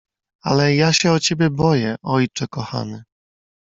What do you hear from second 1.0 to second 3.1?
o ciebie boję, ojcze kochany."